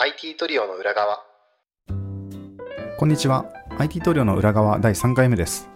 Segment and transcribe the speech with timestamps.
[0.00, 1.24] IT トリオの裏側。
[2.98, 3.46] こんにちは。
[3.78, 5.68] IT トリオの裏側第3回目です。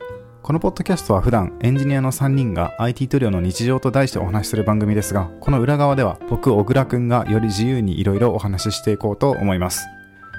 [0.45, 9.85] このポッドキャストは普段エンジニアの3人が IT トリオの日常と題してお話しする番組ですがこの裏側では僕小倉くんがより自由にいろいろお話ししていこうと思います。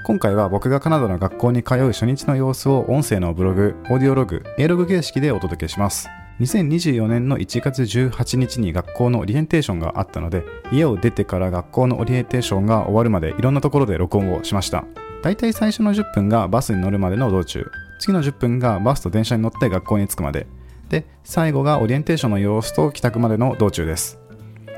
[0.06, 6.08] 今回は僕がカナダの学校に通う初日の様子を音声のブログ、オーディオログ、A ログ形式でお届けします。
[6.40, 14.84] 2024年の1月18日に学校のオリエンテーションがあったので家を出てから学校のオリエンテーションが終わるまでいろんなところで録音をしました。
[15.22, 20.46] 大体最初の10分がバスに乗るまでの道中次の10分がバスと電車に乗って学校に着くまで。
[20.88, 24.18] で最後がオリエンテーションの様子と帰宅までの道中です。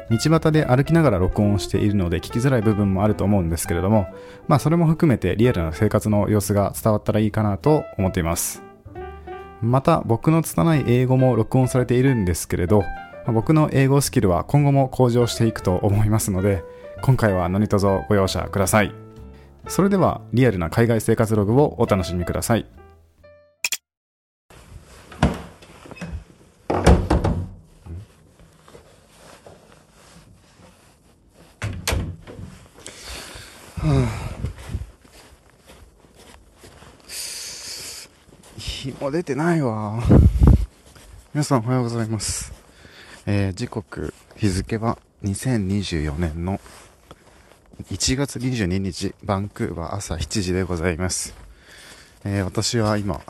[0.08, 4.06] 道端で歩きながら録音をしているので聞きづらい部分もあると思うんですけれども
[4.46, 8.65] まあそれも含めてリアルな生活の様子が伝わったらいいかなと思っています。
[9.66, 12.82] また僕の拙い英語も録音されているんですけれど
[13.26, 16.64] 僕の英語スキルは今後も向上していくと思いますので
[17.02, 19.06] 今回は何卒ご容赦ください。
[19.68, 22.66] それではリアルな海外生活ログをお楽しみください
[38.56, 40.02] 日も出てないわ
[41.32, 42.52] 皆さんおはようございます、
[43.24, 46.60] えー時刻日付は2024年の
[47.90, 51.32] 1月22日バンクーバー朝7時でございます、
[52.24, 53.22] えー私は今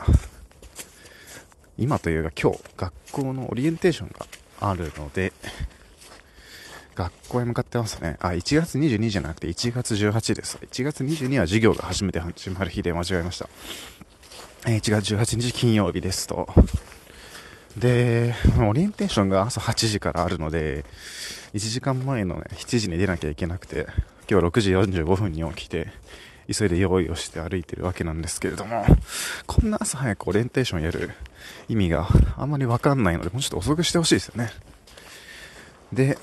[1.77, 4.27] 今というか今日学校のオリエンテーションが
[4.59, 5.31] あるので
[6.95, 8.17] 学校へ向かってますね。
[8.19, 10.57] あ、1月22じゃなくて1月18です。
[10.57, 13.47] 1月22は授業が初めて始まる日で間違えました。
[14.67, 16.45] 1月18日金曜日ですと。
[17.77, 20.83] で、オリエンテーションが朝8時からあるので、
[21.53, 23.87] 1時間前のね、7時に出なきゃいけなくて、
[24.29, 25.87] 今日6時45分に起きて、
[26.53, 28.85] 急いで用意をして歩いてるわけなんですけれども、
[29.45, 31.11] こんな朝早くオリエンテーションやる
[31.69, 34.51] 意味があんまりわかんないので、もうちょっと遅くしてほしいですよね。
[35.93, 36.17] で、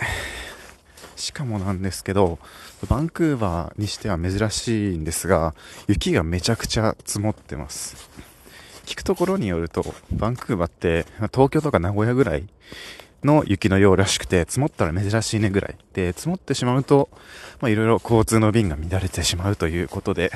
[1.17, 2.39] しかもなんですけど、
[2.91, 5.55] バンクーバーにしては珍しいんですが、
[5.89, 8.11] 雪がめちゃくちゃ積もってます。
[8.85, 12.47] 聞くところによると、バンクーバーって、東京とか名古屋ぐらい
[13.23, 15.77] の雪の量らしくて、積もったら珍しいねぐらい。
[15.93, 17.09] で、積もってしまうと、
[17.61, 20.31] まあいろいろ交通の便が乱れてしまうということで、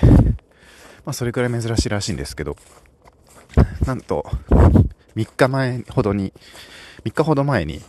[1.04, 2.56] まあそれくらい珍しいらしいんですけど、
[3.86, 4.26] なんと、
[5.16, 6.32] 3日前ほどに、
[7.04, 7.82] 3日ほど前に、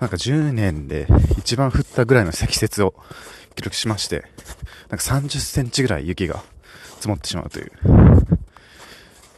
[0.00, 1.06] なんか10年で
[1.38, 2.94] 一番降ったぐらいの積雪を
[3.54, 4.24] 記録しまして、
[4.88, 6.42] なんか30センチぐらい雪が
[6.96, 8.09] 積もってしまうという。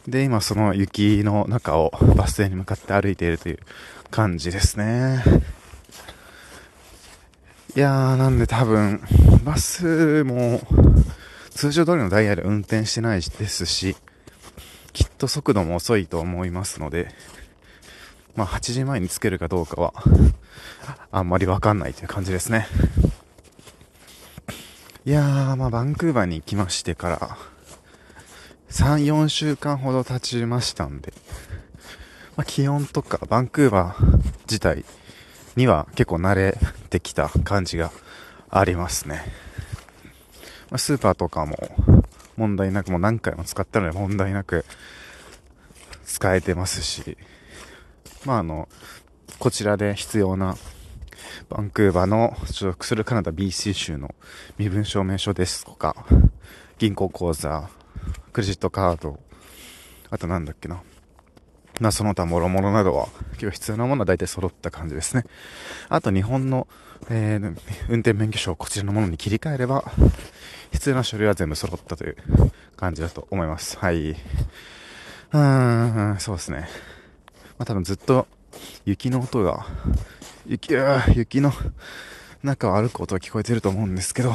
[0.07, 3.59] で、今その雪の中をバス停に向かって歩いているという
[4.11, 5.23] 感じですね。
[7.75, 9.01] いやー、なんで多分、
[9.43, 10.61] バスも
[11.51, 13.95] 通常通りのダイヤで運転してないですし、
[14.91, 17.07] きっと速度も遅いと思いますので、
[18.35, 19.93] まあ8時前につけるかどうかは、
[21.11, 22.67] あんまりわかんないという感じですね。
[25.05, 27.37] いやー、まあバンクーバーに来ましてから、
[28.73, 31.13] 3、4週間ほど経ちましたんで、
[32.35, 34.17] まあ気温とかバンクーバー
[34.49, 34.83] 自体
[35.55, 36.57] には結構慣れ
[36.89, 37.91] てきた感じが
[38.49, 39.25] ありますね。
[40.71, 41.55] まあスーパーとかも
[42.35, 44.65] 問題なく、もう何回も使ったので問題なく
[46.03, 47.15] 使えてますし、
[48.25, 48.67] まああの、
[49.37, 50.57] こちらで必要な
[51.47, 54.15] バンクーバーの所属するカナダ BC 州の
[54.57, 56.07] 身分証明書ですとか、
[56.79, 57.69] 銀行口座、
[58.31, 59.19] クレジットカード、
[60.09, 60.81] あとなんだっけな。
[61.79, 63.07] まあその他諸々などは、
[63.41, 65.25] 今日必要なものは大体揃った感じですね。
[65.89, 66.67] あと日本の、
[67.09, 67.57] えー
[67.89, 69.83] 運転免許証をこちらのものに切り替えれば、
[70.71, 72.17] 必要な書類は全部揃ったという
[72.77, 73.77] 感じだと思います。
[73.77, 74.11] はい。
[74.11, 76.69] うーん、そうですね。
[77.57, 78.27] まあ多分ずっと
[78.85, 79.65] 雪の音が、
[80.45, 80.73] 雪、
[81.15, 81.51] 雪の
[82.43, 84.33] 中を歩く音が聞こえてると思うんですけど、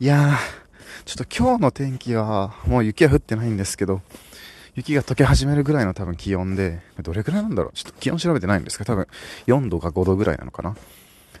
[0.00, 0.61] いやー、
[1.04, 4.02] ちょっと今日の天気は、もう雪は降ってないんですけど、
[4.74, 7.76] 雪が溶け始めるぐらいの多分気温で、どれぐらいなんだろう？
[7.76, 9.08] ちょっと気温調べてないんですけど、多分
[9.46, 10.76] 4度か5度ぐらいなのかな？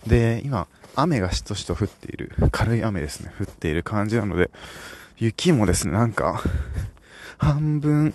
[0.06, 0.66] で、今、
[0.96, 4.50] 雨がしとしと降っている、軽い雨ですね、降っている感じなので、
[5.16, 6.42] 雪もですね、なんか、
[7.38, 8.14] 半分、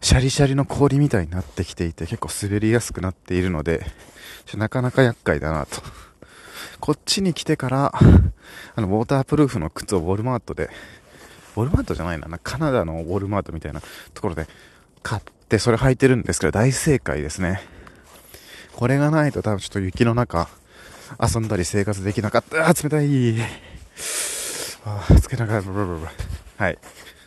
[0.00, 3.86] シャリシャリの氷みたいになってきていて、結構滑りやすくなっているので、
[4.56, 5.82] なかなか厄介だなと。
[6.80, 7.92] こっちに来てから、
[8.74, 10.70] あの、ウォータープルーフの靴をウォルマートで、
[11.56, 13.80] ウォルマートじゃないな、カナダのウォルマートみたいな
[14.14, 14.46] ところで
[15.02, 17.62] 買って、それ履いてるんですけど、大正解ですね。
[18.74, 20.48] これがないと多分ちょっと雪の中、
[21.20, 22.68] 遊んだり生活できなかった。
[22.68, 23.40] あ、冷たい。
[24.84, 26.12] ああ、つけながら、ブルブルブル。
[26.58, 26.78] はい。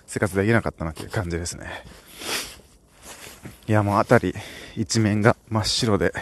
[0.05, 1.67] 生活できなかったなっていう感じですね。
[3.67, 4.33] いや、もうあたり
[4.75, 6.13] 一面が真っ白で、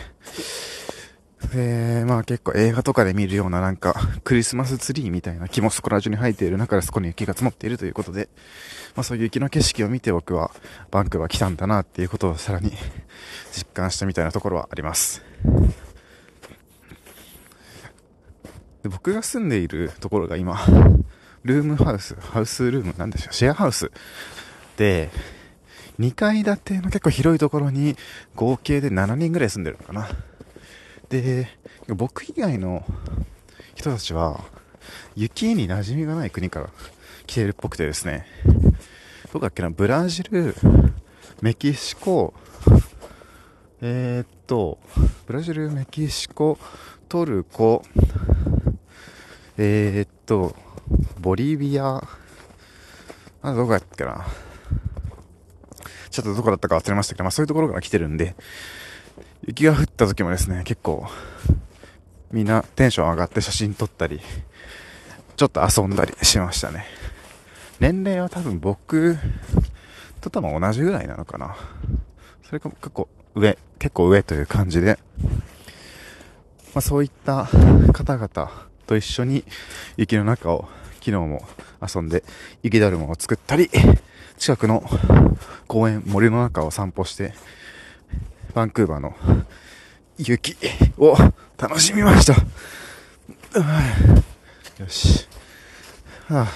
[1.54, 8.30] で、まあ結構映画とかで見るようななんかクリスマスツリーみたいな木もそこら中に生えている中でそこに雪が積もっているということで、
[8.96, 10.52] まあそういう雪の景色を見て僕は
[10.92, 12.72] バンクーバー来たんだなっていうことをさらに
[13.52, 15.24] 実感したみたいなところはあります。
[18.84, 20.60] で僕が住んでいるところが今、
[21.44, 23.92] ルームハウス、ハウスルームなんでしょう、シェアハウス
[24.76, 25.10] で、
[26.00, 27.96] 2階建ての結構広いところに
[28.36, 30.10] 合計で7人ぐらい住んでるのかな。
[31.10, 31.48] で、
[31.88, 32.84] 僕以外の
[33.76, 34.44] 人たちは、
[35.16, 36.70] 雪に馴染みがない国から
[37.26, 38.26] 来ているっぽくてですね、
[39.26, 40.56] どこだっけな、ブラジル、
[41.42, 42.34] メキシコ、
[43.82, 44.80] えー、っと、
[45.26, 46.58] ブラジル、メキシコ、
[47.08, 47.84] トルコ、
[49.58, 50.56] えー、っと、
[51.20, 52.02] ボリビア、
[53.42, 54.26] あ、どこやっけな？
[56.10, 58.36] ちょっとどこだったか忘れましたけど、まあそういうところから来てるんで、
[59.46, 61.08] 雪が降った時もですね、結構、
[62.32, 64.20] みんなテンション上がって写真撮ったり、
[65.36, 66.86] ちょっと遊んだりしましたね。
[67.80, 69.18] 年齢は多分僕
[70.20, 71.56] と多分同じぐらいなのかな。
[72.44, 74.98] それか結構上、結構上という感じで、
[76.74, 77.48] まあそういった
[77.94, 78.28] 方々
[78.88, 79.44] と一緒に
[79.96, 81.48] 雪の中を昨日も
[81.82, 82.24] 遊んで
[82.64, 83.70] 雪だるまを作ったり、
[84.38, 84.84] 近くの
[85.68, 87.34] 公園、森の中を散歩して
[88.54, 89.16] バンクーバーの
[90.18, 90.56] 雪
[90.98, 91.16] を
[91.58, 92.34] 楽しみました。
[92.34, 92.40] よ
[94.90, 95.28] し。
[96.28, 96.48] はあ、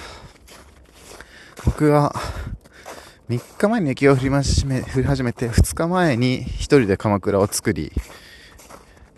[1.64, 2.14] 僕は
[3.30, 7.92] 3日前に雪を降り始め降り始めて2日前に1人で鎌倉を作り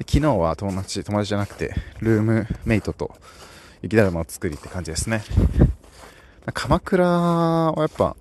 [0.06, 3.17] 昨日は友達友達じゃなくてルームメイトと
[3.82, 5.23] 雪だるまを作りって感じですね
[6.53, 8.17] 鎌倉はやっぱ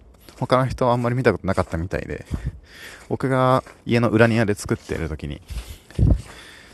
[0.48, 2.26] 他の人はあんまり見たことなかったみたいで、
[3.08, 5.42] 僕が家の裏庭で作っている時に、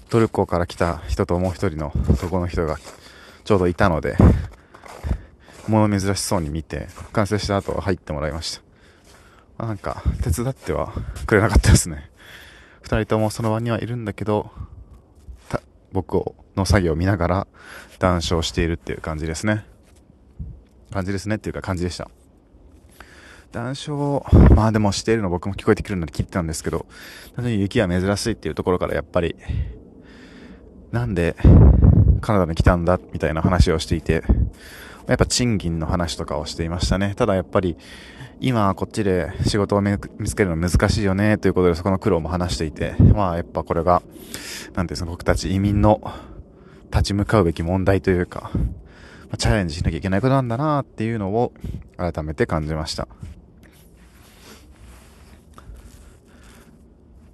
[0.10, 2.78] トルコから来た人ともう一人の男の人が
[3.44, 4.18] ちょうどいたので、
[5.68, 8.60] 物珍しそうに見て、完成した後入ってもらいまし
[9.58, 9.66] た。
[9.66, 10.92] なんか、手伝っては
[11.28, 12.10] くれなかったですね。
[12.82, 14.52] 二人ともその場にはいるんだけど、
[15.92, 16.24] 僕
[16.56, 17.48] の作業を見ながら
[18.00, 19.66] 談笑しているっていう感じですね。
[20.92, 22.10] 感じですねっていうか感じでした。
[23.52, 24.22] 談笑、
[24.56, 26.86] まあでもしているの僕も聞こえてくるので聞いてたんですけど、
[27.36, 29.36] 単純に雪は珍しいっていうところからやっぱり、
[30.92, 31.36] なんで
[32.22, 34.24] カナダに来たんだみたいな話をしていて、
[35.08, 37.16] やっぱ賃金の話とかをしていましたね。
[37.16, 37.76] ただやっぱり、
[38.40, 46.02] 今こっちで仕事を見つけるの難しいよねということでそこの苦労も話していて、まあやっぱこれが、なんていうんですか、僕たち移民の
[46.92, 48.52] 立ち向かうべき問題というか、
[49.38, 51.52] チャレンジしなきゃいけないことなんだなっていうのを
[51.98, 53.08] 改めて感じました。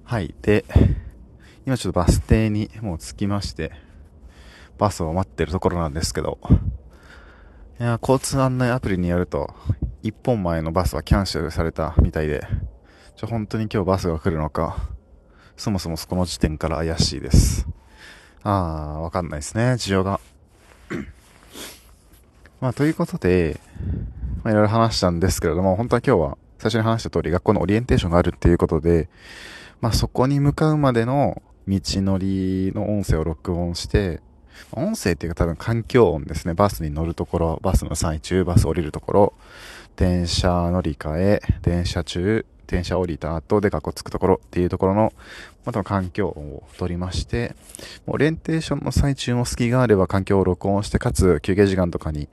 [0.05, 0.35] はい。
[0.43, 0.65] で、
[1.65, 3.71] 今ちょっとバス停にもう着きまして、
[4.77, 6.37] バスを待ってるところなんですけど、
[7.79, 9.55] いや、交通案内アプリによると、
[10.03, 12.47] 1本前のバスはキャンセルされたみたいで、
[13.15, 14.89] ちょ、本当に今日バスが来るのか、
[15.57, 17.67] そもそもそこの時点から怪しいです。
[18.43, 20.19] あー、わかんないですね、事情が。
[22.61, 23.59] まあ、ということで、
[24.43, 29.09] まあ、いろいろ話したんですけれども、本当は今日は最初に話した通り学校のオリエンテーションがあるっていうことで、
[29.85, 34.19] まあ、そこに向かうまでの道のりの音声を録音して、
[34.71, 36.55] 音声っていうか多分環境音ですね。
[36.55, 39.33] バスに乗るところ、バスの最中、バス降りるところ、
[39.95, 45.13] 電車乗り換え、電車中、電車降りた後で学校着くところっていうところの、
[45.65, 47.55] また環境音を取りまして、
[48.07, 52.27] オリエンテーションの最中も隙があれば環境を録音して、かつ休憩時間とかに、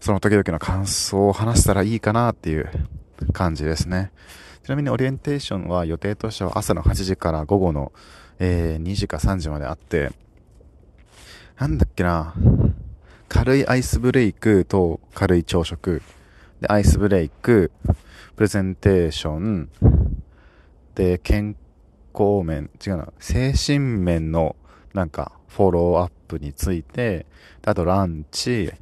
[0.00, 2.70] その時々の感想を話したらいいかなっていう
[3.34, 4.12] 感じですね。
[4.66, 7.92] ちなみにオリエンテーションは予定としては朝の8時から午後の、
[8.40, 10.10] えー、2時か3時まであって、
[11.56, 12.34] なんだっけな、
[13.28, 16.02] 軽いアイスブレイクと軽い朝食、
[16.60, 17.70] で、アイスブレイク、
[18.34, 19.68] プレゼンテーション、
[20.96, 21.56] で、健
[22.12, 24.56] 康面、違うな、精神面の
[24.94, 27.26] なんかフォローアップについて、
[27.64, 28.72] あとランチ、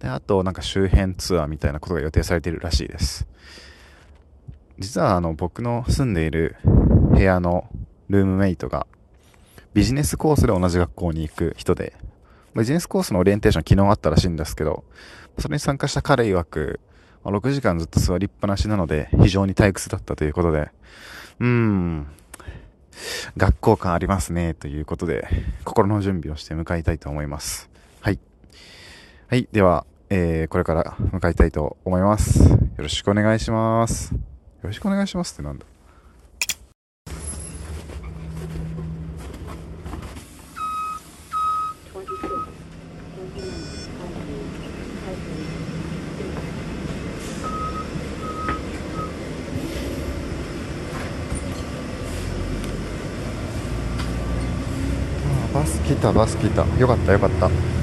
[0.00, 3.26] で、あとなんか周辺ツアーみたいなことが予定されているらしいです。
[4.78, 6.56] 実はあの僕の住んでいる
[7.12, 7.68] 部屋の
[8.08, 8.86] ルームメイトが
[9.76, 11.92] ビジネスコースで同じ学校に行く人で、
[12.54, 14.84] ビジネスコースのオリエンテーション昨日あったらしいんですけど、
[15.38, 16.80] それに参加した彼曰く、
[17.24, 20.70] 6時間ずっと座りっぱなしなので非常に退屈だったということで、
[21.40, 22.06] うーん、
[23.36, 25.28] 学校感ありますね、ということで、
[25.64, 27.68] 心の準備をして向かいたいと思います。
[28.00, 28.18] はい。
[29.28, 32.48] はい、では、えー、これから向かいたいと思います。
[32.48, 34.35] よろしくお願いします。
[34.66, 35.64] よろしくお願いしますってなんだ。
[55.54, 56.66] バス来たバス来た。
[56.80, 57.75] よかったよかった。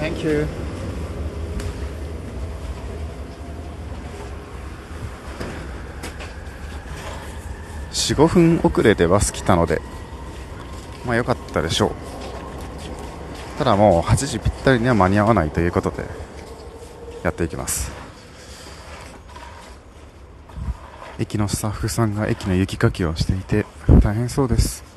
[0.00, 0.46] 45
[8.26, 9.82] 分遅れでバス来たので
[11.04, 11.90] まあ良かったでしょう。
[13.58, 16.04] ただもう8時ぴったりには間に合わないということで
[17.22, 17.92] やっていきます。
[21.18, 23.66] 駅のスタッフさんが駅の雪かきをしていて
[24.02, 24.89] 大変そうです。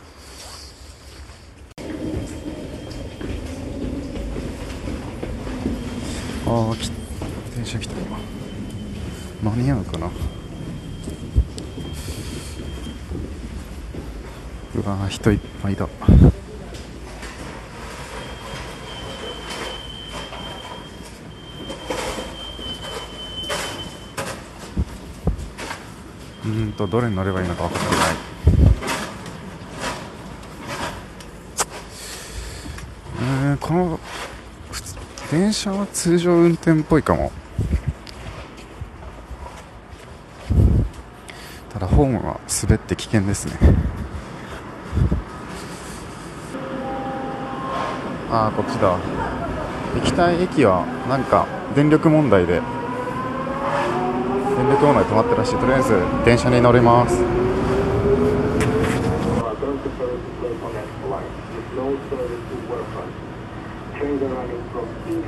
[6.56, 6.76] ああ
[7.56, 7.96] 電車来た
[9.42, 10.12] 間に合うかな。
[14.76, 15.90] うわ人いっぱいだ。
[26.46, 28.14] うんとどれに乗ればいいのか分かってない
[33.50, 34.00] うんこの
[35.34, 37.32] 電車は通常運転っぽいかも。
[41.74, 43.54] ただホームは滑って危険ですね。
[48.30, 48.96] ああこっちだ。
[49.96, 52.62] 行きたい駅はなんか電力問題で
[54.56, 55.58] 電力問題止まってらしい。
[55.58, 57.24] とりあえず電車に乗ります「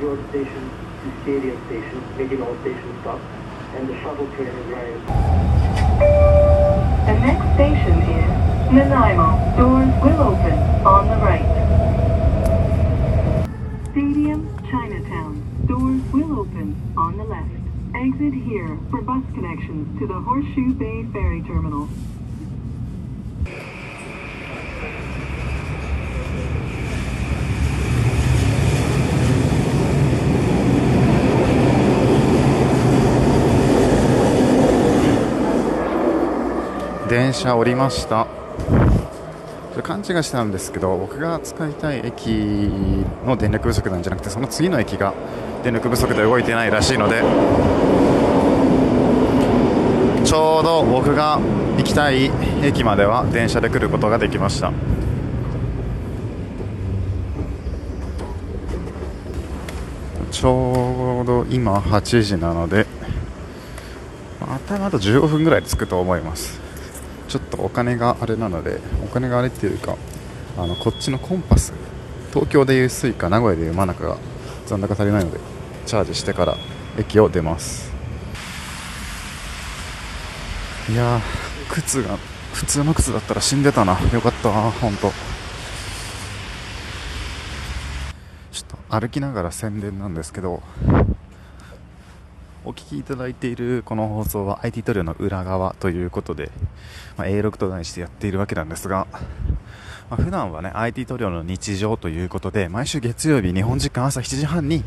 [0.00, 0.70] Road Station
[1.02, 2.54] to Stadium Station, making all
[3.76, 4.52] and the shuttle train.
[7.06, 9.56] The next station is Nanaimo.
[9.56, 11.48] Doors will open on the right.
[13.92, 15.42] Stadium, Chinatown.
[15.66, 17.50] Doors will open on the left.
[17.94, 21.88] Exit here for bus connections to the Horseshoe Bay Ferry Terminal.
[37.16, 38.26] 電車降りました。
[39.82, 42.28] 勘違いしてたんですけど僕が使いたい駅
[43.24, 45.14] の電力不足なんじゃなくてその次の駅が
[45.64, 47.22] 電力不足で動いてないらしいので
[50.26, 51.40] ちょうど僕が
[51.78, 52.30] 行きたい
[52.62, 54.70] 駅までは電車で来ることができました。
[60.30, 62.84] ちょうど今8時なので
[64.38, 66.65] またあと15分ぐらい着くと思います。
[67.28, 69.96] ちょっとお金があれなのでお金があれっていうか
[70.56, 71.72] あのこっちのコンパス
[72.32, 74.16] 東京でいう Suica 名古屋でいう真中が
[74.66, 75.38] 残高足りないので
[75.86, 76.56] チャージしてから
[76.98, 77.92] 駅を出ます。
[80.90, 81.20] いや
[81.68, 82.16] 靴が
[82.52, 83.98] 普通の靴だったら死んでたな。
[84.12, 85.10] よかったな本当
[88.52, 90.62] ちょっと歩きながら宣伝なんですけど
[92.66, 96.50] お聞きいただいているこの放送は IT トリオの裏側ということで、
[97.16, 99.06] まあ、A6 と題してやっているわけなんですが、
[100.10, 104.82] まあ、普段はね IT トリオの日常ということで毎週月曜日日本時間朝7時半に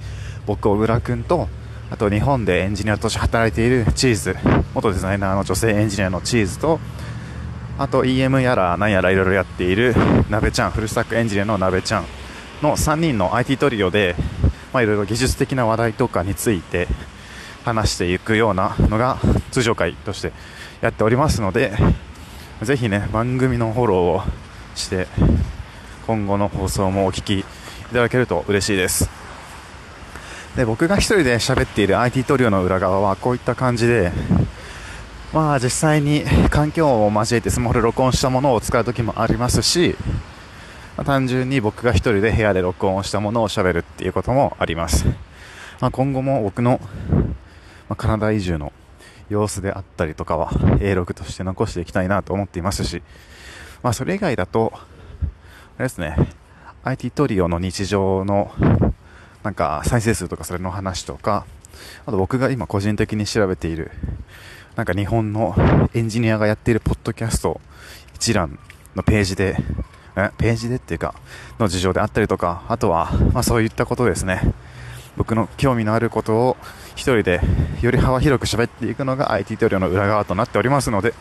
[0.45, 1.47] 僕小倉君と
[1.89, 4.35] あと日本でエンジニアとして働いているチーズ
[4.73, 6.81] 元デザイナーの女性エンジニアのチーズと
[7.77, 9.95] あと EM やら何やらいろいろやっている
[10.29, 12.05] なべちゃんフルスタックエンジニアのなべちゃん
[12.61, 14.17] の3人の IT トリオで
[14.73, 16.89] いろいろ技術的な話題とかについて
[17.65, 19.17] 話していくようなのが
[19.51, 20.31] 通常回として
[20.81, 21.73] やっておりますので
[22.61, 24.21] ぜひね番組のフォローを
[24.75, 25.07] して
[26.07, 27.43] 今後の放送もお聞きい
[27.91, 29.09] ただけると嬉しいです。
[30.55, 34.11] で僕が1人で喋っている IT トリオの裏側はこういった感じで
[35.31, 39.95] まあ実際に環境を交えてスマホで録音したものを使う時もありますし、
[40.97, 45.05] まあ、単純に僕が1人で部屋で録音をしたものを喋るっていうこともあります。
[45.79, 46.81] まあ、今後も僕の、
[47.89, 48.71] まあ、カナダ移住の
[49.29, 53.01] 様子であったりとかは A6 として残していきたいなと思っていますし、
[53.83, 56.15] まあ、それ以外だと、あれですね、
[56.83, 58.51] IT トリオの日常の
[59.43, 61.45] なんか再生数とかそれの話とか、
[62.05, 63.91] あと僕が今個人的に調べている、
[64.75, 65.55] なんか日本の
[65.93, 67.59] エンジニアがやっているポッドキャスト
[68.15, 68.59] 一覧
[68.95, 69.57] のページで、
[70.37, 71.15] ページでっていうか、
[71.57, 74.53] の事情であったりとか、あとは、まあそういったことですね。
[75.19, 76.57] 僕の興味のあることを
[76.95, 77.39] 一人で
[77.81, 81.13] より幅広く喋っていくのが IT トリオの裏側となっておりますので、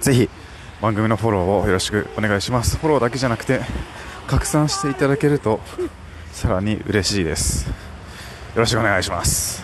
[0.00, 0.28] ぜひ
[0.80, 2.76] 番組のフォローをよろしくお願いします。
[2.76, 3.60] フォローだけじゃなくて、
[4.26, 5.60] 拡散していただけると
[6.32, 7.74] さらに嬉しいですよ
[8.56, 9.62] ろしくお願いします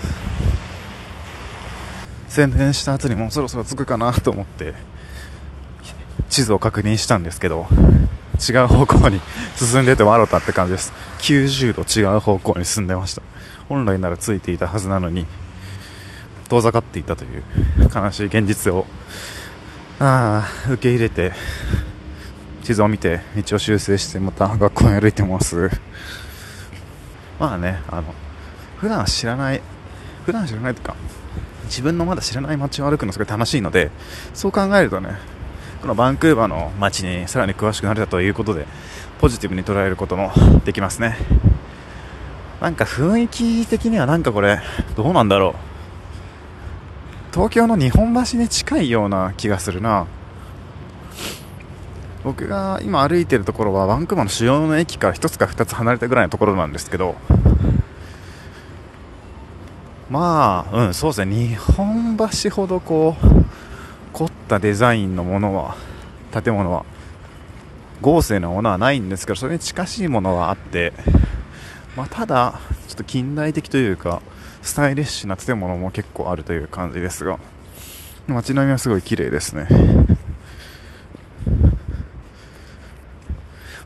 [2.29, 4.75] 宣伝した後にもうそろそろ着くかなと思って
[6.29, 7.67] 地図を確認したんですけど
[8.38, 9.21] 違う方向に
[9.57, 10.92] 進んでて笑ったって感じです。
[11.18, 13.23] 90度違う方向に進んでました。
[13.68, 15.26] 本来ならついていたはずなのに
[16.49, 17.42] 遠ざかっていたという
[17.95, 18.87] 悲しい現実を
[20.00, 21.33] ああ受け入れて
[22.62, 25.71] 地図を見て道を修正してまた学校に歩いてます。
[27.38, 28.14] まあねあの
[28.78, 29.61] 普段知らない
[30.25, 30.95] 普段知らないとか
[31.64, 33.90] 自分のまだ知らない街を歩くのすごい楽しいので
[34.35, 35.16] そう考えるとね
[35.81, 38.67] このバンクーバーの街にさらに詳しくなれたということで
[39.21, 40.33] ポジティブに捉えることも
[40.65, 41.17] できますね。
[42.61, 44.61] なんか雰囲気的にはなんかこれ
[44.97, 45.55] どうなんだろう。
[47.33, 50.07] 東京の日本橋に近いような気がするな。
[52.25, 57.15] 僕が今歩いてるところはバンクーバーの主要の駅から1つか2つ離れたぐらいのところなんですけど。
[60.11, 61.37] まあうんそうですね。
[61.37, 63.48] 日本橋ほどこう
[64.19, 65.77] 凝ったデザインのものは
[66.33, 66.85] 建物は
[68.01, 70.93] 豪勢なものはないんですけどそれに近しいものはあって、
[71.97, 72.59] まあ、ただ
[72.89, 74.21] ちょっと近代的というか
[74.61, 77.39] スタイリッシュな建物も結構あるという感じですが
[78.27, 79.69] 街並みはすごい綺麗ですね。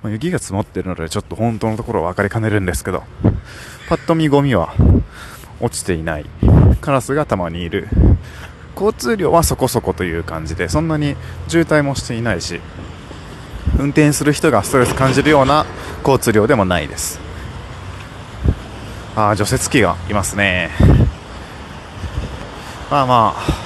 [0.03, 3.05] まあ、雪が積もってるのでちょっと本当のところは分かりかねるんですけど
[3.89, 4.75] パッと見ゴミは
[5.61, 6.25] 落ちていない。
[6.81, 7.89] カラスがたまにいる。
[8.75, 11.17] 交通量はそこそこという感じでそんなに
[11.49, 12.61] 渋滞もしていないし
[13.79, 15.67] 運転する人がストレス感じるような
[16.01, 17.21] 交通量でもないです。
[19.15, 20.71] ああ除雪機がいますね。
[22.91, 23.63] まあまあ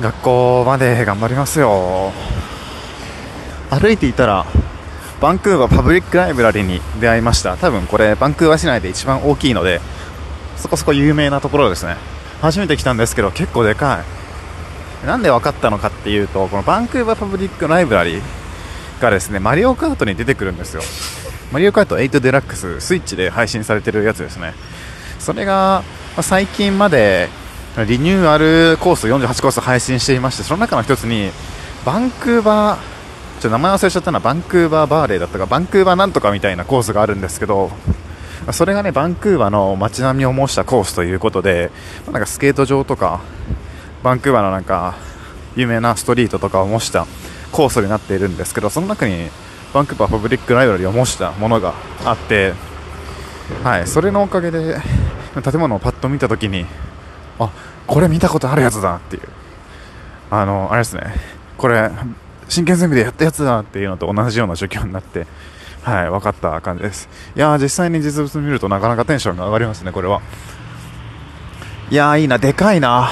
[0.00, 2.12] 学校まで頑張りますよ。
[3.70, 4.46] 歩いていたら
[5.20, 7.56] バンクーバーパブリックライブラリに出会いました。
[7.56, 9.80] 多分これバンクーバー市内で一番大きいので
[10.56, 11.96] そこそこ有名なところですね。
[12.40, 14.02] 初めて来たんですけど結構でか
[15.04, 15.06] い。
[15.06, 18.22] なんで分かったのかっていうとこのバンクーバーパブリックライブラリー
[19.00, 20.82] がですねマリオカートに出てくるんですよ。
[21.52, 24.54] マリオカート8デラックススイッチで配信されてるやつですね。
[25.18, 25.82] それが
[26.20, 27.28] 最近まで
[27.86, 31.30] リニューアルコース48コース配信していましてその中の一つに
[31.84, 37.70] バンクーバーちょ名前忘れちゃったのはバンクーバーバーレーだったかバンクーバーなんとかみたいなコースがあるんですけど
[38.52, 41.70] それがねバンクーバーの街並みを模したコースということで
[42.06, 43.20] なんかスケート場とか
[44.02, 44.96] バンクーバーのなんか
[45.56, 47.06] 有名なストリートとかを模した
[47.52, 49.28] コースになっているんですけどその中に
[49.74, 51.74] バンクーバーパブリックライブラリを模したものが
[52.04, 52.54] あって
[53.62, 54.76] はいそれのおかげで
[55.42, 56.66] 建物をパッと見た時に
[57.38, 57.50] あ
[57.86, 59.22] これ見たことあるやつだっていう。
[60.30, 61.02] あのあれですね。
[61.58, 61.90] これ
[62.48, 65.26] 真剣ゼミでやったやつだっていうのと同じような状況になって、
[65.82, 67.08] はい、分かった感じです。
[67.34, 70.20] いや実際に実物見るとなかなかテンションが上がりますね、これは。
[71.90, 73.10] いやいいな、でかいな。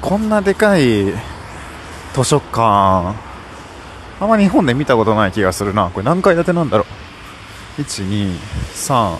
[0.00, 1.06] こんなでかい
[2.14, 3.14] 図書館、あ
[4.20, 5.90] んま日本で見たことない気がするな。
[5.90, 6.86] これ何階建てなんだろ
[7.78, 7.82] う。
[7.82, 8.38] 1、2、
[8.72, 9.18] 3、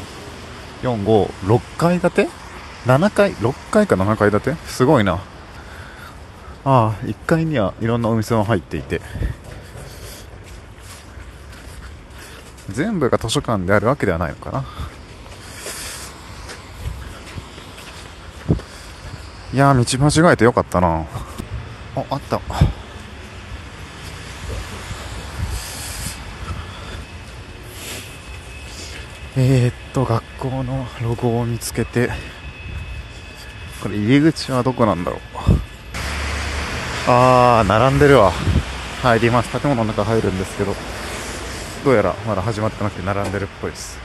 [0.83, 2.29] 4、5、6階建て
[2.87, 4.55] ?7 階 ?6 階か7階建て？
[4.67, 5.19] すごいな。
[6.65, 9.01] ああ1階にはいろんなお店も入っていて
[12.71, 14.65] 全部が図書館であるわけではないのかな。
[19.55, 21.07] いや道間違えてよかったな。
[21.97, 22.41] ああった。
[29.39, 32.11] えー、っと学校のロゴを見つけて
[33.83, 35.21] これ入り口はどこなんだろう。
[37.09, 38.33] あー並んでるわ。
[39.03, 39.51] 入ります。
[39.53, 40.75] 建物の中入るんですけど
[41.87, 43.97] どうやらまだ始まってなくて並んでるっぽいです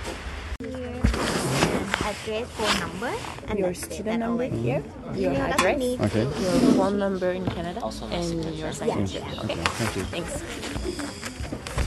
[2.03, 3.09] address, phone number,
[3.49, 4.83] and your student number here,
[5.15, 5.99] your Yeah, address.
[5.99, 6.21] Okay.
[6.21, 9.25] your phone number in Canada, and your signature.
[9.45, 10.03] Okay, thank you.
[10.13, 10.43] Thanks.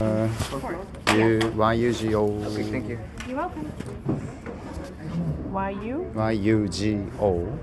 [0.01, 0.27] Uh,
[1.15, 2.41] U Y U G O.
[2.51, 2.99] Thank you.
[3.29, 3.71] You're welcome.
[5.53, 7.57] Y U YUGO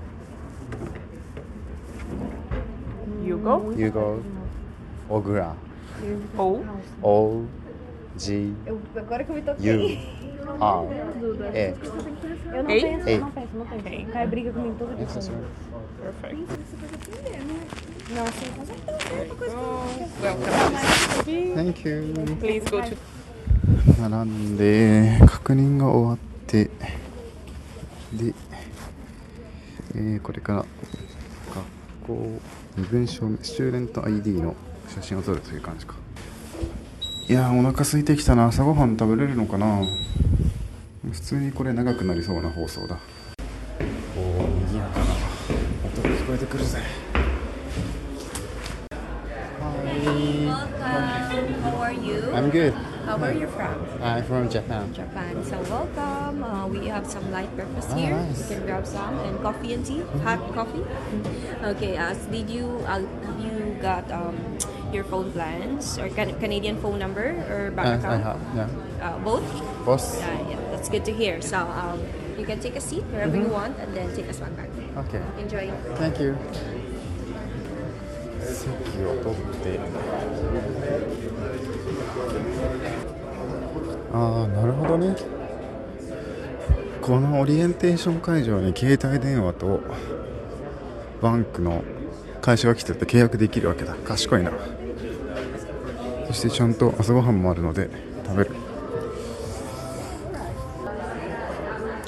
[3.23, 4.23] Yugo Yugo
[5.07, 5.55] 小倉
[6.39, 6.63] O
[7.03, 7.45] O
[8.17, 9.99] G Eu, agora que eu me toquei.
[10.45, 10.83] U A
[12.53, 12.81] Eu não Ei?
[12.81, 13.19] penso, Ei.
[13.19, 14.09] não penso, não penso.
[14.09, 15.05] O Caio briga comigo todo dia.
[15.05, 16.43] Perfect.
[18.13, 19.53] Não, assim, que eu
[20.21, 21.55] Welcome.
[21.55, 22.97] Thank you Please go to
[23.99, 28.33] 並んで確認が終わってで、
[29.95, 30.67] えーこれから学
[32.07, 32.41] 校
[32.77, 34.55] 身分証明スチューデント ID の
[34.93, 35.95] 写真を撮るという感じか
[37.29, 39.85] いやーお腹空いてきたな朝ごはん食べれるのかな
[41.11, 42.97] 普通にこれ長くなりそうな放送だ
[44.17, 45.05] おお賑やかな
[45.85, 46.79] 音が聞こえてくるぜ
[50.03, 51.53] Welcome.
[51.63, 52.19] How are you?
[52.33, 52.73] I'm good
[53.05, 53.75] Uh, where are you from?
[54.01, 55.43] I'm from Japan Japan.
[55.43, 56.41] So welcome.
[56.43, 58.15] Uh, we have some light breakfast Oh, here.
[58.15, 58.49] nice.
[58.49, 60.01] You can grab some and coffee and tea.
[60.23, 60.83] Hot coffee.
[61.63, 61.97] Okay.
[61.97, 64.35] Uh, so did you uh, have you got um,
[64.93, 68.23] your phone plans or can- Canadian phone number or bank Uh, I account?
[68.23, 68.67] have yeah
[69.03, 69.43] Uh, both.
[69.85, 70.57] boss Yeah, yeah.
[70.71, 71.41] That's good to hear.
[71.41, 71.99] So um,
[72.39, 74.69] you can take a seat wherever you want and then take a swag back.
[74.95, 75.71] OK Enjoy.
[75.99, 76.35] Thank you
[78.43, 78.67] 席
[79.05, 79.79] を取って
[84.13, 85.15] ああなるほどね
[87.01, 89.81] このオリエンテーション会場に携帯電話と
[91.21, 91.83] バンクの
[92.41, 94.51] 会社が来てて契約できるわけだ賢いな
[96.33, 97.91] そしてちゃんと朝ごはんもあるので
[98.25, 98.49] 食べる。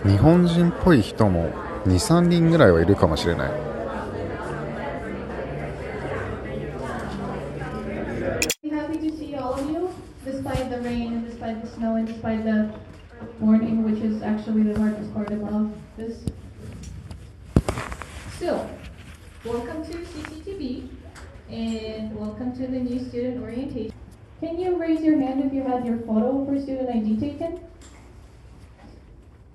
[0.03, 1.51] 日本人っぽい人も
[1.85, 3.74] 23人ぐらいはいるかもしれない。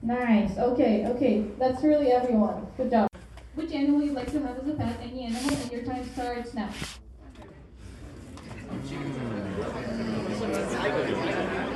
[0.03, 0.57] Nice.
[0.57, 1.45] Okay, okay.
[1.59, 2.67] That's really everyone.
[2.77, 3.09] Good job.
[3.55, 4.97] Which animal you'd like to have as a pet?
[5.03, 6.71] Any animal, and your time starts now.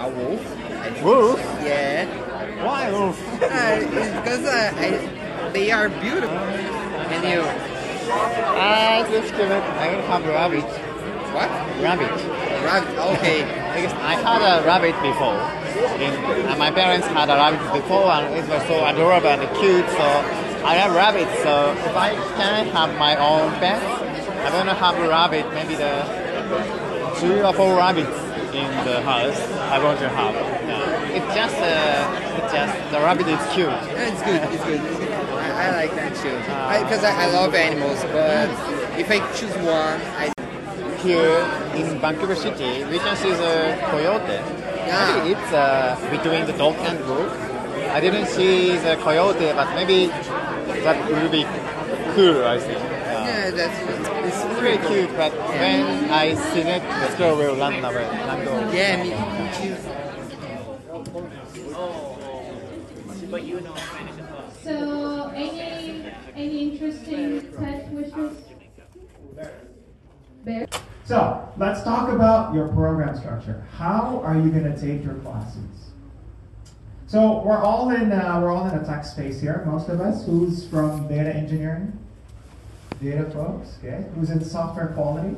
[0.00, 1.02] A wolf?
[1.02, 1.40] Wolf?
[1.62, 2.64] Yeah.
[2.64, 3.42] Why wolf?
[3.42, 6.30] Uh, because uh, I, they are beautiful.
[6.30, 7.42] And you,
[8.10, 9.62] I just give it.
[9.62, 10.64] I will have rabbit.
[11.34, 11.50] what?
[11.82, 12.53] Rabbit.
[12.64, 12.98] Rabbit.
[13.18, 13.44] Okay.
[13.74, 15.36] Because I had a rabbit before.
[16.00, 16.12] In,
[16.48, 19.88] and my parents had a rabbit before, and it was so adorable and cute.
[19.90, 20.06] So
[20.64, 21.34] I have rabbits.
[21.42, 23.82] So if I can have my own pet,
[24.46, 25.44] I'm gonna have a rabbit.
[25.52, 26.04] Maybe the
[27.16, 28.16] three or four rabbits
[28.54, 29.40] in the house.
[29.70, 30.34] I want to have.
[30.34, 31.18] Yeah.
[31.18, 33.68] It's just, uh, it's just the rabbit is cute.
[33.68, 34.42] Yeah, it's good.
[34.52, 34.80] It's good.
[34.80, 35.10] It's good.
[35.10, 36.36] I, I like that too.
[36.84, 38.48] Because I, I love animals, but
[38.98, 40.32] if I choose one, I
[41.04, 41.44] here
[41.76, 44.40] in Vancouver City, we can see the coyote.
[44.88, 45.20] Yeah.
[45.20, 47.30] Maybe it's uh, between the dog and wolf.
[47.92, 50.06] I didn't see the coyote, but maybe
[50.86, 51.44] that will be
[52.14, 52.44] cool.
[52.46, 52.80] I think.
[52.80, 53.26] Yeah.
[53.28, 53.78] yeah, that's
[54.28, 58.08] It's very cute, but when I see it, the squirrel will run away.
[58.08, 58.76] Run away.
[58.76, 59.76] yeah, me, me too.
[64.62, 68.36] So, any any interesting pet wishes?
[70.44, 70.68] Bear.
[71.04, 73.66] So let's talk about your program structure.
[73.76, 75.90] How are you going to take your classes?
[77.06, 79.62] So we're all in uh, we're all in a tech space here.
[79.66, 80.24] Most of us.
[80.24, 81.98] Who's from data engineering?
[83.02, 83.76] Data folks.
[83.78, 84.06] Okay.
[84.14, 85.36] Who's in software quality?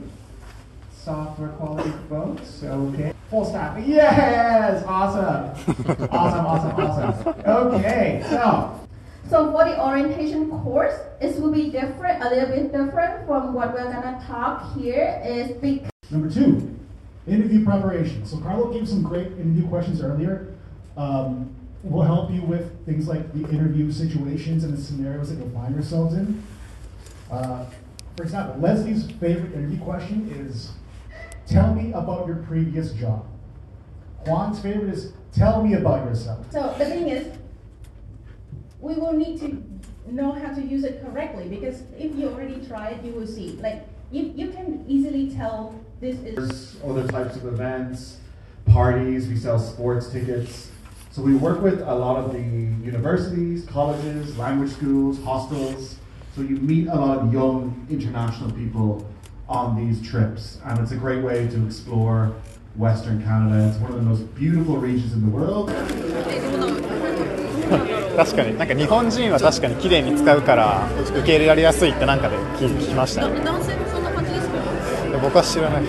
[0.92, 2.62] Software quality folks.
[2.62, 3.12] Okay.
[3.28, 3.82] Full stack.
[3.84, 4.84] Yes.
[4.86, 5.76] Awesome.
[6.10, 6.46] awesome.
[6.46, 6.80] Awesome.
[6.80, 7.42] Awesome.
[7.44, 8.24] Okay.
[8.30, 8.85] So
[9.28, 13.72] So for the orientation course, it will be different, a little bit different from what
[13.72, 16.76] we're gonna talk here is because Number two,
[17.26, 18.24] interview preparation.
[18.24, 20.54] So Carlo gave some great interview questions earlier.
[20.96, 21.50] Um,
[21.82, 25.74] we'll help you with things like the interview situations and the scenarios that you'll find
[25.74, 26.42] yourselves in.
[27.30, 27.64] Uh,
[28.16, 30.70] for example, Leslie's favorite interview question is,
[31.46, 33.24] "Tell me about your previous job."
[34.24, 37.26] Juan's favorite is, "Tell me about yourself." So the thing is,
[38.80, 39.62] we will need to
[40.10, 43.58] know how to use it correctly because if you already try it, you will see.
[43.62, 46.36] Like you, you can easily tell this is.
[46.36, 48.18] There's other types of events,
[48.66, 50.70] parties, we sell sports tickets.
[51.10, 55.96] So we work with a lot of the universities, colleges, language schools, hostels.
[56.34, 59.08] So you meet a lot of young international people
[59.48, 60.58] on these trips.
[60.64, 62.34] And it's a great way to explore
[62.74, 63.66] Western Canada.
[63.68, 65.70] It's one of the most beautiful regions in the world.
[68.16, 74.56] 確かになんか日本人は確かに綺麗に使うから受け入れられやすいってなんかで聞聞きましたね男性もそんな感じですか
[75.22, 75.82] 僕は知らない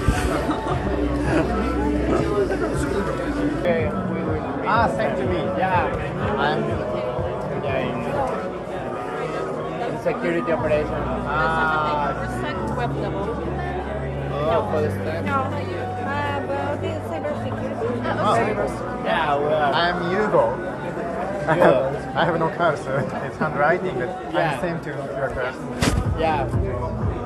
[4.69, 5.37] Ah, same to me.
[5.57, 5.87] Yeah,
[6.35, 6.59] I'm
[7.63, 7.95] yeah, in
[10.03, 10.91] security operation.
[11.23, 12.11] Ah,
[14.51, 15.23] oh, full stack.
[19.05, 20.03] Yeah, well, I'm
[21.47, 21.86] I have,
[22.17, 24.53] I have no car so it's handwriting but Yeah.
[24.53, 25.55] I'm same to your class
[26.19, 26.49] yeah.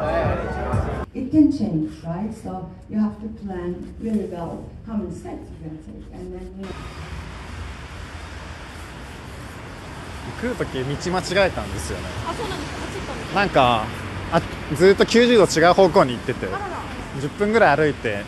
[0.01, 2.31] Uh, It can change, right?
[2.43, 3.69] So you have to plan
[4.01, 6.67] really well how many steps you're going to take, and then you.
[10.41, 13.85] 来るとき道間違えたんですよねあそうなんですか走ったんですなんか
[14.31, 14.41] あ
[14.75, 16.65] ずっと90度違う方向に行っててあらら
[17.19, 18.23] 10分ぐらい歩いて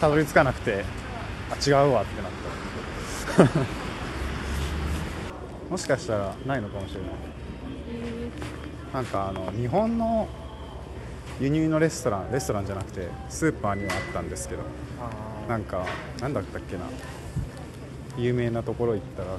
[0.00, 0.84] たどり着かなくて
[1.50, 3.81] あ違うわってなった
[5.72, 7.10] もしかしたらないのかもしれない。
[8.92, 10.28] なんかあの日本の
[11.40, 14.60] 輸入のレストランレストランじゃなくてスーパーにはあったんですけど
[15.48, 15.86] なんか
[16.20, 16.82] なんだったっけな。
[18.18, 19.38] 有名なところ行ったらあっ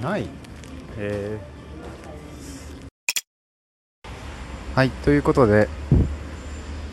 [0.00, 0.08] た。
[0.08, 0.22] ない？
[0.22, 0.26] へ
[0.96, 1.38] え
[4.74, 5.68] はいということで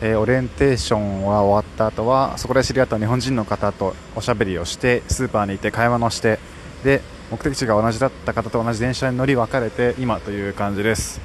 [0.02, 6.38] えーオリエンテーションは終わった後はそこで知り合った日本人の方とおしゃべりをしてスーパーに行って買い物をして
[6.84, 11.20] で目的地が同じだった方と同じ電車に乗り別れて今という感じです。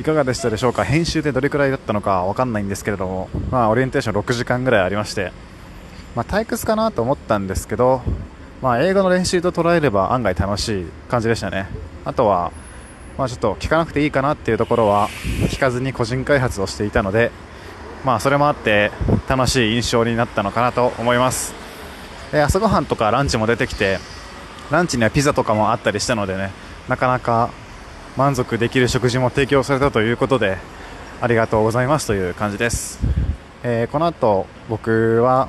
[0.00, 0.84] いかがでしたでしょうか？
[0.84, 5.32] 編集でどれくらいだったのかわかんないんですけれども、まあ、オリエンテーション6時間ぐらいありまして、
[6.14, 8.02] まあ、退屈かなと思ったんですけど、
[8.60, 11.68] まあ、英語の練習と捉えれば案外楽しい感じでしたね。
[12.04, 12.50] あとは、
[13.18, 15.08] まあ、ちょっと聞かなくていいかなっていうところは
[15.48, 17.30] 聞かずに個人開発をしていたので
[18.04, 18.90] まあそれもあって
[19.28, 21.54] 楽しい印象になったのかなと思います。
[22.32, 23.98] で朝ごはんとかランチも出てきて
[24.74, 26.50] ランチにはピザとかもあったりしたのでね
[26.88, 27.50] なかなか
[28.16, 30.58] 満足できる食事も提供されたということで
[31.20, 32.98] ありがとうございますという感じです、
[33.62, 35.48] えーこの後僕は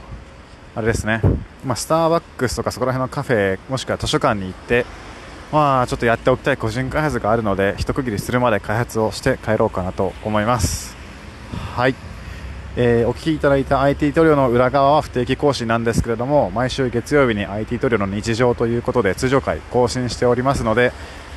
[0.76, 1.22] あれですね、
[1.66, 4.86] まあ、スターバックスとかそこら辺のカフェもしくは図書館に行って
[5.52, 10.96] まあちょっとやっておきたい個人開発があるので一区切りするまで開発をして帰ろうかなと思います。
[11.76, 12.14] はい。
[12.78, 20.92] えーお聞きいただいた IT トリオの裏側は不定期更新なんですけれども毎週月曜日に IT トリオの日常ということで通常回更新しておりますので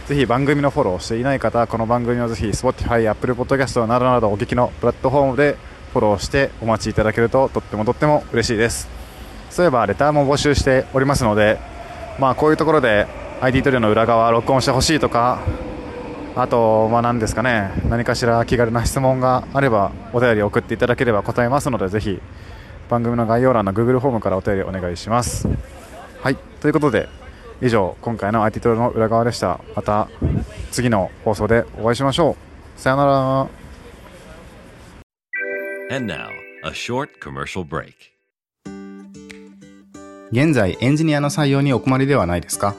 [0.06, 5.56] ぜひ番組のフォローをしていない方はこの番組をぜひ Spotify、Apple Podcast などなどお聞きのプラットフォームで
[5.92, 8.88] フォローしてお待ちいただけるととってもとっても嬉しいです。
[9.50, 11.58] そういえばレターも募集しておりますので
[12.18, 13.06] まあこういうところで
[13.40, 15.40] IT トリオの裏側録音してほしいとか
[16.40, 22.20] あと、まあ、何ですかね、何かしら気軽な質問があれば、お便り送っていただければ答えますので、ぜひ、
[22.88, 25.48] 番組の概要欄の Google フォームからお便りお願いします。
[26.22, 27.08] はい、ということで、
[27.60, 29.58] 以上、今回の IT トロの裏側でした。
[29.74, 30.08] また、
[30.70, 32.36] 次の放送でお会いしましょ
[32.76, 32.80] う。
[32.80, 33.48] さよなら。
[35.90, 36.28] And now,
[36.64, 37.94] a short commercial break.
[40.30, 42.76] 現在エンジニアの採用にお困りではないですか？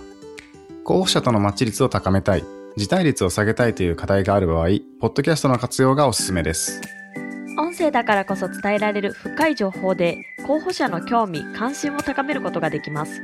[0.85, 2.45] 候補者とのマッチ率を高めたい、
[2.77, 4.67] 辞退率を下げたいという課題がある場合、
[4.99, 6.81] ポッドキャストの活用がおすすめです。
[7.57, 13.21] 音声だからこそ伝えられる深い情報で候補者の興味関心を高めることができます。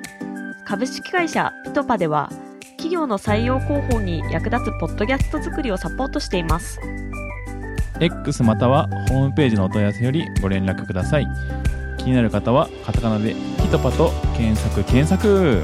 [0.65, 2.29] 株式会社ピトパでは
[2.71, 6.79] 企業の採用広報に役立つポッドキャスト作りをサポートしています。
[8.01, 11.27] X またはホームページのお問い合わせよりご連絡ください。
[11.97, 15.63] 気になる方はカタカナで「ピトパ」と検索検索